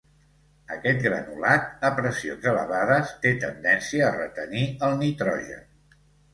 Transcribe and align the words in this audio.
Aquest 0.75 1.03
granulat, 1.03 1.67
a 1.89 1.91
pressions 1.99 2.49
elevades 2.53 3.13
té 3.27 3.35
tendència 3.47 4.09
a 4.09 4.19
retenir 4.19 4.67
el 4.91 5.01
nitrogen. 5.07 5.73